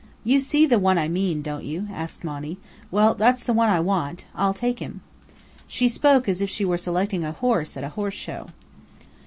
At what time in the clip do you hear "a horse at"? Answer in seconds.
7.23-7.83